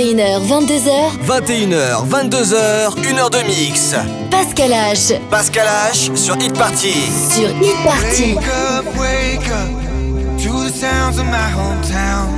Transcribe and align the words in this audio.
21h, 0.00 0.48
22h. 0.48 1.18
21h, 1.26 2.08
22h, 2.08 2.96
1 2.96 3.18
heure 3.18 3.28
de 3.28 3.42
mix. 3.46 3.94
Pascal 4.30 4.72
H. 4.72 5.20
Pascal 5.28 5.66
H 5.92 6.10
sur 6.14 6.36
Hit 6.36 6.54
Party. 6.54 6.94
Sur 7.30 7.48
Hit 7.60 7.76
Party. 7.84 8.34
Wake 8.34 8.48
up, 8.48 8.86
wake 8.98 9.50
up 9.50 10.38
to 10.38 10.64
the 10.64 10.70
sounds 10.70 11.18
of 11.18 11.26
my 11.26 11.50
hometown. 11.52 12.30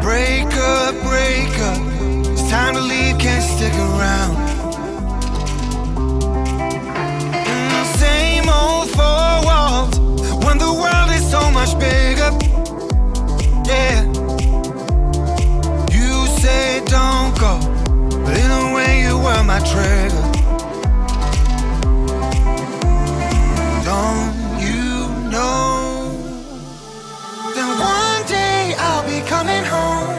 Break 0.00 0.46
up, 0.56 0.94
break 1.04 1.52
up. 1.60 1.78
It's 2.32 2.48
time 2.48 2.74
to 2.74 2.80
leave, 2.80 3.18
can't 3.18 3.42
stick 3.42 3.74
around. 3.74 4.34
Mm, 7.44 7.84
same 7.98 8.48
old 8.48 8.88
four 8.92 9.44
walls 9.44 9.98
when 10.42 10.56
the 10.56 10.72
world 10.72 11.10
is 11.10 11.30
so 11.30 11.50
much 11.50 11.78
bigger. 11.78 12.55
Yeah. 13.66 14.04
You 15.90 16.26
say 16.38 16.84
don't 16.86 17.34
go, 17.38 17.58
but 18.24 18.34
in 18.38 18.50
a 18.50 18.74
way 18.74 19.02
you 19.02 19.18
were 19.18 19.42
my 19.42 19.58
trigger. 19.70 20.26
Don't 23.90 24.32
you 24.62 25.08
know? 25.34 26.12
One 27.78 28.22
day 28.28 28.74
I'll 28.78 29.04
be 29.04 29.20
coming 29.26 29.64
home, 29.64 30.14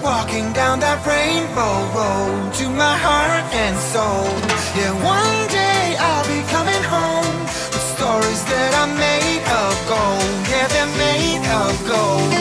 walking 0.00 0.52
down 0.52 0.78
that 0.80 1.04
rainbow 1.04 1.74
road 1.98 2.54
to 2.60 2.68
my 2.70 2.96
heart 2.96 3.44
and 3.62 3.76
soul. 3.92 4.30
Yeah, 4.78 4.92
one 5.02 5.48
day 5.48 5.96
I'll 5.98 6.26
be 6.30 6.42
coming 6.56 6.84
home 6.94 7.38
with 7.72 7.86
stories 7.96 8.44
that 8.50 8.74
made 8.86 9.42
of 9.62 9.74
gold. 9.90 10.30
Yeah, 10.50 10.66
they're 10.68 10.94
made 10.96 11.44
of 11.62 11.74
gold. 11.88 12.33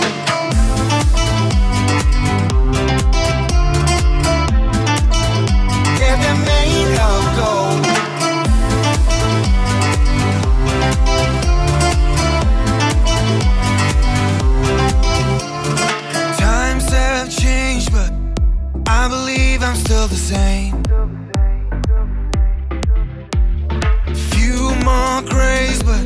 I'm 19.64 19.76
still 19.76 20.08
the 20.08 20.16
same. 20.16 20.74
Few 24.34 24.76
more 24.84 25.22
grays, 25.24 25.82
but 25.84 26.04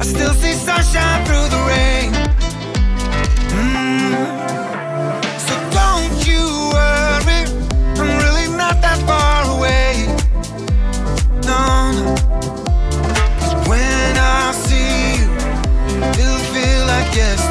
I 0.00 0.04
still 0.04 0.32
see 0.34 0.52
sunshine 0.52 1.24
through 1.26 1.48
the 1.54 1.62
rain. 1.72 2.12
Mm. 3.58 4.12
So 5.46 5.54
don't 5.78 6.16
you 6.26 6.44
worry, 6.72 7.40
I'm 8.00 8.10
really 8.24 8.48
not 8.56 8.80
that 8.84 8.98
far 9.08 9.38
away. 9.56 10.06
No, 11.50 11.92
no. 11.92 12.14
'Cause 13.38 13.54
when 13.68 14.16
I 14.16 14.52
see 14.66 15.16
you, 15.18 15.28
it'll 16.20 16.44
feel 16.54 16.82
like 16.86 17.08
yesterday 17.14 17.49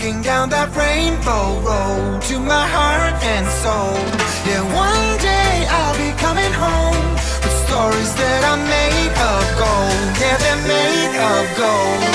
walking 0.00 0.22
down 0.22 0.48
that 0.48 0.74
rainbow 0.74 1.60
road 1.60 2.22
to 2.22 2.38
my 2.38 2.66
heart 2.66 3.12
and 3.22 3.46
soul. 3.60 4.00
Yeah, 4.48 4.64
one 4.72 5.18
day 5.20 5.66
I'll 5.68 5.96
be 6.00 6.10
coming 6.16 6.52
home 6.56 7.12
with 7.44 7.56
stories 7.68 8.12
that 8.16 8.40
are 8.48 8.62
made 8.64 9.12
of 9.12 9.44
gold. 9.60 10.00
Yeah, 10.16 10.36
they're 10.40 10.64
made 10.64 11.16
of 11.20 11.44
gold. 11.58 12.09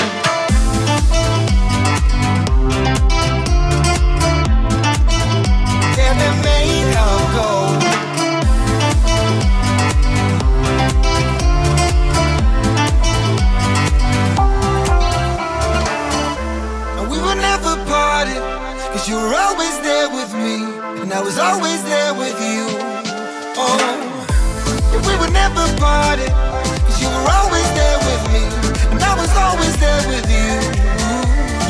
Cause 25.74 27.00
you 27.00 27.08
were 27.08 27.28
always 27.30 27.68
there 27.74 27.98
with 27.98 28.24
me, 28.32 28.44
and 28.92 29.02
I 29.02 29.14
was 29.16 29.32
always 29.36 29.74
there 29.80 30.02
with 30.08 30.26
you. 30.30 30.52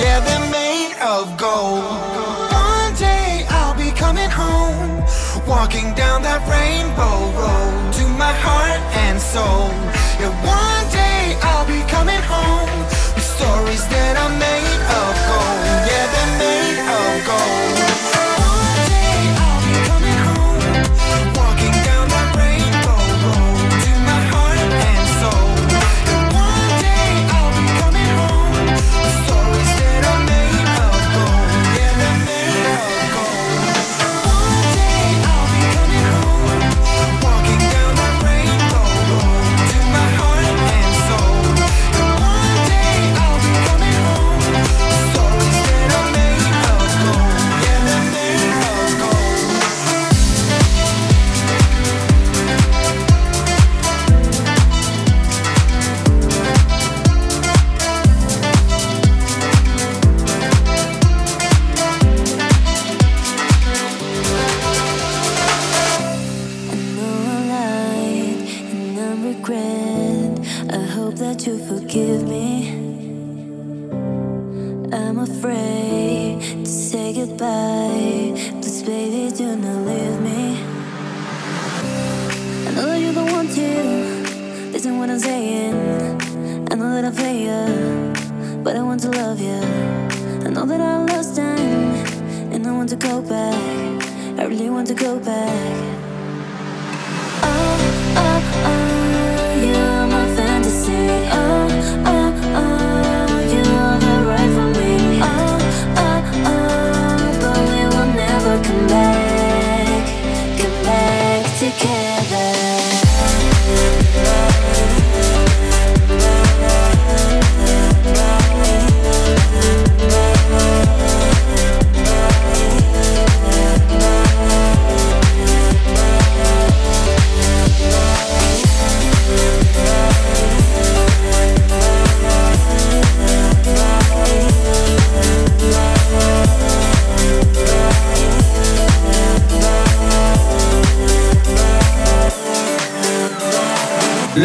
Yeah, 0.02 0.20
they're 0.20 0.50
made 0.50 0.94
of 1.00 1.36
gold. 1.36 1.84
One 2.52 2.94
day 2.94 3.46
I'll 3.48 3.76
be 3.76 3.90
coming 3.90 4.30
home, 4.30 5.02
walking 5.46 5.94
down 5.94 6.22
that 6.22 6.42
rainbow 6.48 7.32
road 7.40 7.92
to 7.98 8.04
my 8.18 8.32
heart 8.44 8.80
and 9.06 9.20
soul. 9.20 9.70
Yeah, 10.20 10.32
one 10.44 10.84
day 10.92 11.36
I'll 11.42 11.66
be 11.66 11.80
coming 11.88 12.22
home 12.28 12.70
with 13.14 13.24
stories 13.24 13.86
that 13.88 14.16
are 14.22 14.34
made 14.36 14.80
of 15.00 15.12
gold. 15.30 15.60
Yeah, 15.88 16.06
they're 16.12 16.34
made 16.38 16.78
of 16.98 17.26
gold. 17.26 17.75
Listen 84.86 84.98
what 85.00 85.10
I'm 85.10 85.18
saying. 85.18 85.74
I 86.70 86.74
know 86.76 86.94
that 86.94 87.04
I 87.04 87.10
fail 87.10 87.34
you, 87.34 88.62
but 88.62 88.76
I 88.76 88.82
want 88.82 89.00
to 89.02 89.10
love 89.10 89.40
you. 89.40 89.60
I 90.46 90.50
know 90.50 90.64
that 90.64 90.80
I 90.80 91.04
lost 91.04 91.34
time 91.34 91.94
and 92.52 92.64
I 92.64 92.70
want 92.70 92.90
to 92.90 92.96
go 92.96 93.20
back. 93.20 94.38
I 94.38 94.44
really 94.44 94.70
want 94.70 94.86
to 94.88 94.94
go 94.94 95.18
back. 95.18 96.05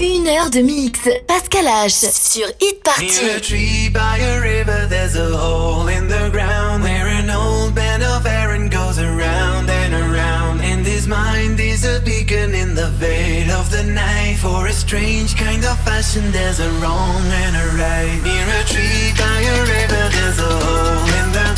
Une 0.00 0.26
heure 0.26 0.48
de 0.48 0.62
mix. 0.62 1.00
Pascal 1.26 1.66
H 1.66 2.06
sur 2.12 2.46
Hit 2.60 2.82
Party. 2.82 3.08
Near 3.08 3.36
a 3.36 3.40
tree 3.40 3.90
by 3.90 4.18
a 4.18 4.40
river, 4.40 4.86
there's 4.88 5.16
a 5.16 5.36
hole 5.36 5.88
in 5.88 6.08
the 6.08 6.30
ground 6.30 6.82
where 6.82 7.08
an 7.08 7.28
old 7.28 7.74
band 7.74 8.02
of 8.02 8.24
Aaron 8.24 8.70
goes 8.70 8.98
around 8.98 9.68
and 9.68 9.92
around. 9.92 10.62
And 10.62 10.86
his 10.86 11.06
mind 11.06 11.60
is 11.60 11.84
a 11.84 12.00
beacon 12.00 12.54
in 12.54 12.74
the 12.74 12.88
veil 12.98 13.50
of 13.50 13.70
the 13.70 13.82
night. 13.82 14.38
For 14.40 14.66
a 14.66 14.72
strange 14.72 15.36
kind 15.36 15.62
of 15.66 15.78
fashion, 15.80 16.32
there's 16.32 16.58
a 16.60 16.70
wrong 16.80 17.22
and 17.44 17.54
a 17.54 17.66
right. 17.76 18.18
Near 18.24 18.46
a 18.48 18.64
tree 18.64 19.12
by 19.18 19.40
a 19.44 19.60
river, 19.60 20.08
there's 20.08 20.38
a 20.38 20.48
hole 20.48 21.06
in 21.20 21.32
the 21.32 21.49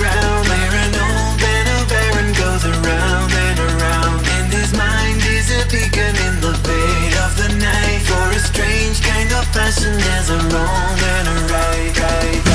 strange 8.43 9.01
kind 9.03 9.33
of 9.33 9.45
fashion. 9.55 9.93
There's 9.93 10.31
a 10.31 10.39
wrong 10.39 10.99
and 11.15 11.29
a 11.29 11.37
right, 11.53 11.99
right, 12.01 12.52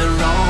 are 0.00 0.08
wrong 0.16 0.49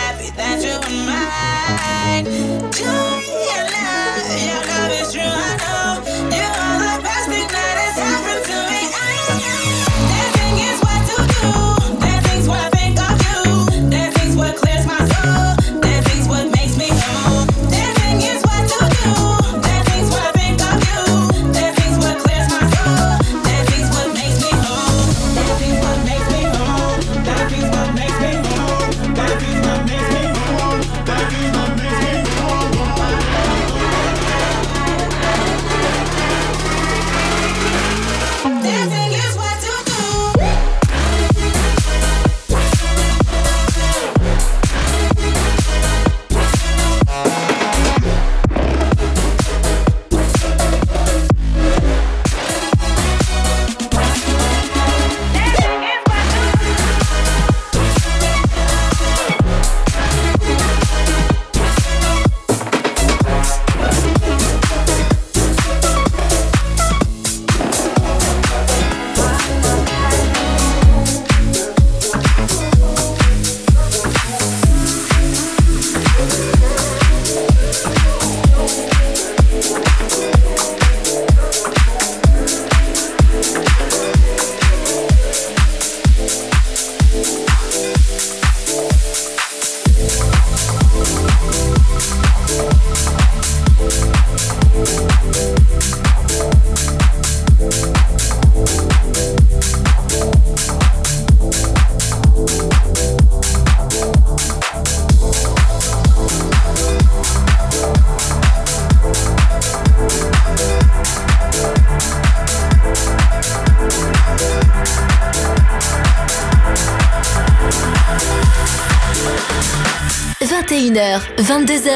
22h. 121.61 121.91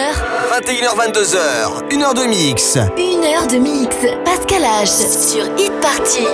21h, 0.51 0.95
22h, 0.95 1.91
une 1.91 2.04
heure 2.04 2.13
de 2.13 2.25
mix. 2.25 2.78
Une 2.97 3.23
heure 3.23 3.47
de 3.47 3.58
mix. 3.58 3.95
Pascal 4.23 4.62
H 4.62 4.86
sur 4.86 5.45
Hit 5.58 5.71
Party. 5.82 6.28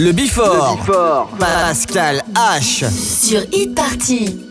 Le 0.00 0.12
Bifort. 0.12 0.78
Pascal 1.40 2.22
H. 2.32 2.84
Sur 2.88 3.42
Hit 3.52 3.74
Party. 3.74 4.47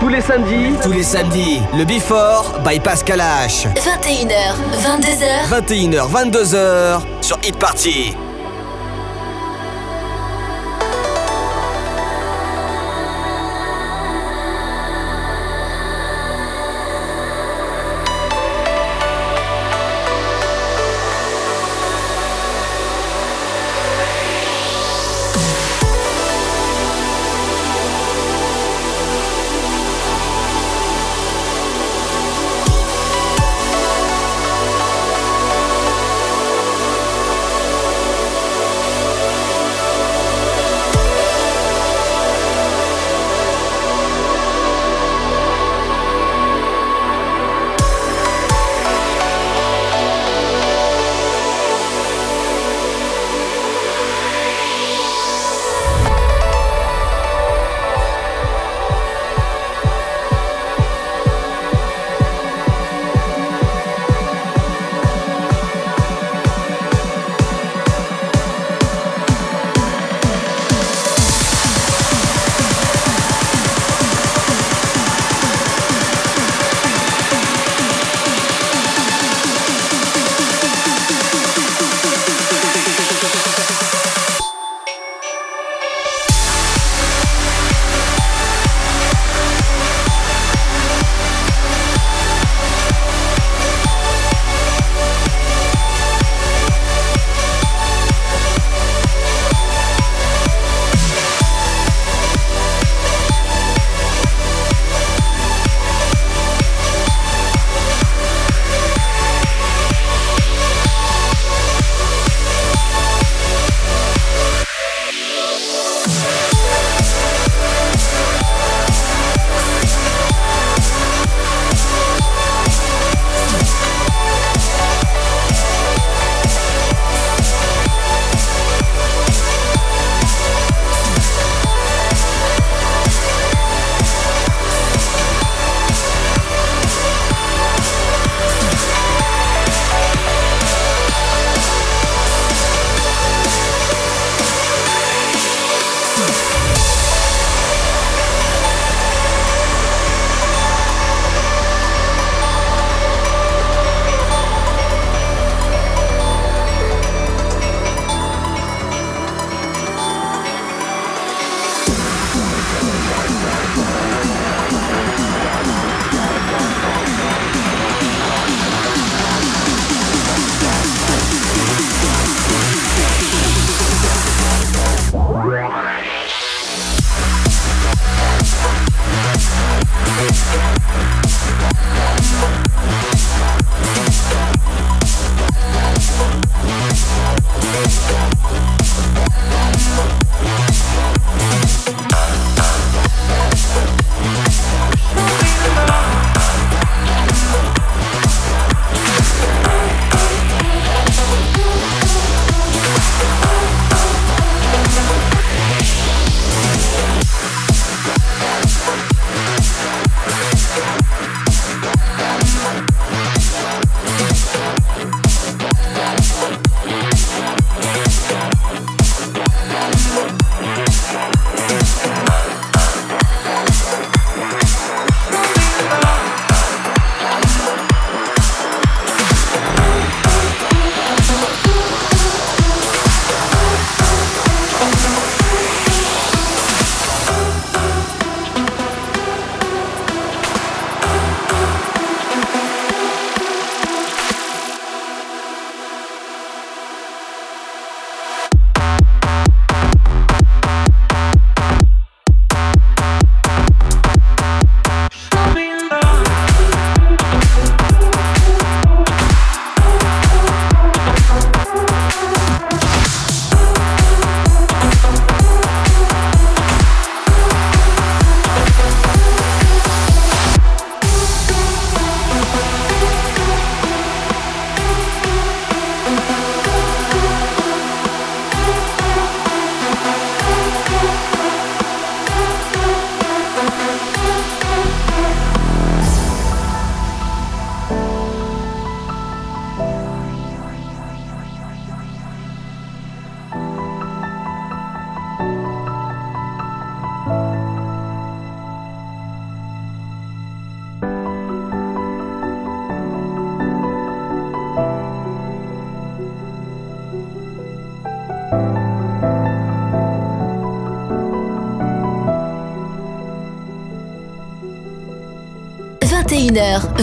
Tous 0.00 0.08
les 0.08 0.22
samedis. 0.22 0.72
Tous 0.82 0.92
les 0.92 1.02
samedis. 1.02 1.60
Le 1.76 1.84
Before 1.84 2.54
by 2.64 2.80
Pascal 2.80 3.20
H. 3.20 3.66
21h, 3.74 4.54
22h. 4.80 5.60
21h, 5.60 6.10
22h 6.10 7.00
sur 7.20 7.38
Hit 7.44 7.56
Party. 7.58 8.14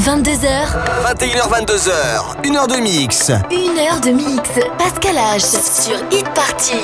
22h. 0.06 0.46
21h, 1.04 1.50
22h. 1.50 2.46
Une 2.46 2.56
heure 2.58 2.68
de 2.68 2.76
mix. 2.76 3.32
Une 3.50 3.80
heure 3.80 4.00
de 4.02 4.12
mix. 4.12 4.48
Pascal 4.78 5.16
H. 5.16 5.42
Sur 5.42 5.98
Hit 6.12 6.30
Party. 6.36 6.76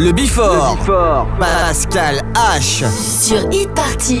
Le 0.00 0.12
Bifort. 0.12 0.78
Pascal 1.40 2.22
H. 2.32 2.84
Sur 3.20 3.48
e-party. 3.48 4.20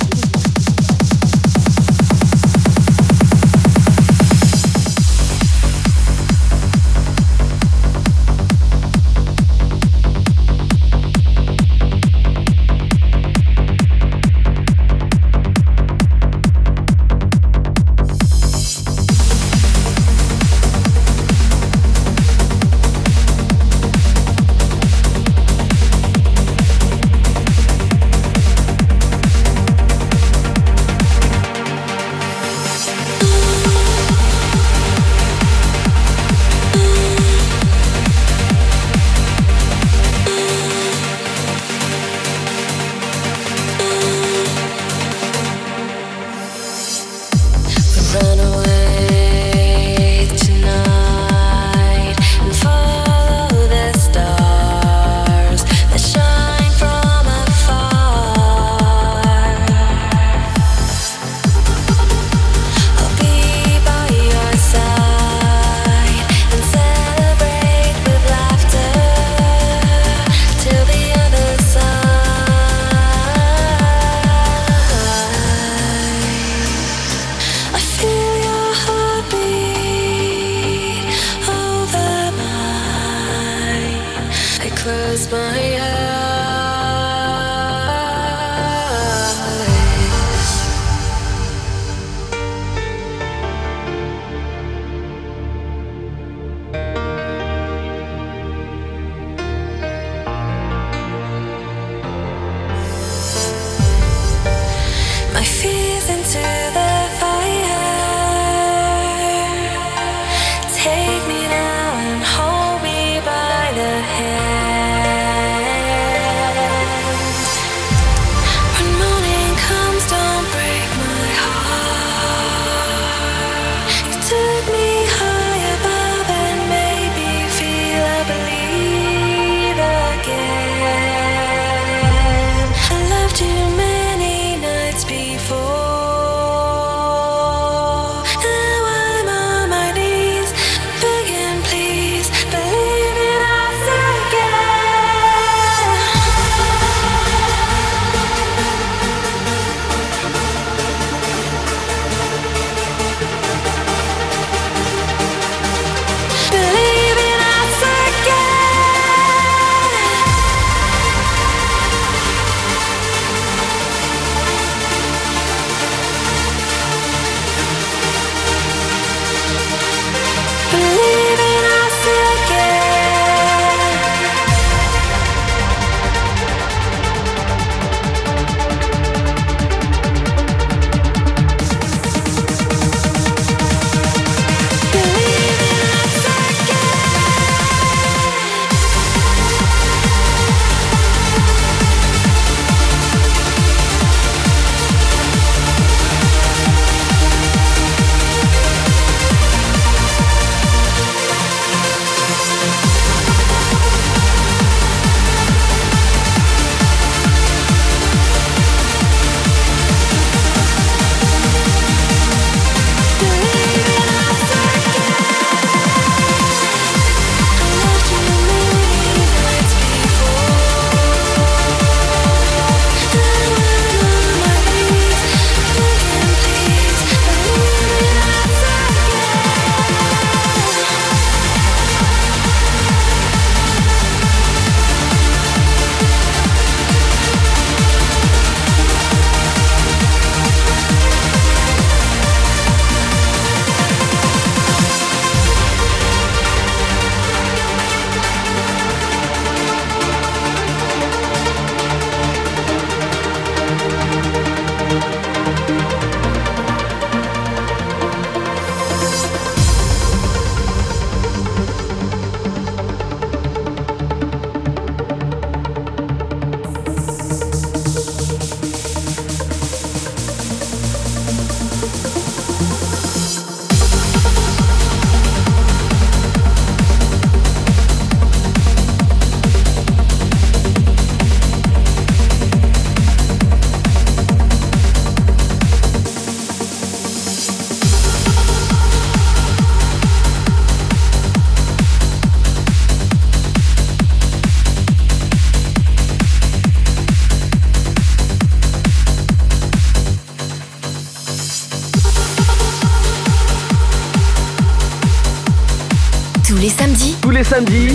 my 85.41 85.77
heart 85.77 86.10